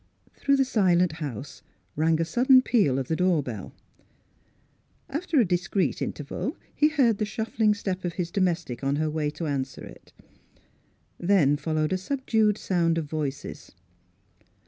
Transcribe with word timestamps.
Through 0.35 0.55
the 0.57 0.65
silent 0.65 1.11
house 1.11 1.61
rang 1.95 2.19
a 2.19 2.25
sudden 2.25 2.63
peal 2.63 2.97
of 2.97 3.07
the 3.07 3.15
door 3.15 3.43
bell. 3.43 3.71
After 5.07 5.39
a 5.39 5.45
discreet 5.45 6.01
interval 6.01 6.57
he 6.73 6.87
heard 6.87 7.19
the 7.19 7.23
shuffling 7.25 7.75
step 7.75 8.03
of 8.03 8.13
his 8.13 8.31
domestic 8.31 8.83
on 8.83 8.95
her 8.95 9.11
way 9.11 9.29
to 9.29 9.45
answer 9.45 9.83
it. 9.83 10.11
Then 11.19 11.53
Mzss 11.53 11.53
Fhilura's 11.53 11.55
Wedding 11.55 11.55
Gown 11.55 11.57
followed 11.57 11.93
a 11.93 11.97
subdued 11.99 12.57
sound 12.57 12.97
of 12.97 13.05
voices. 13.05 13.73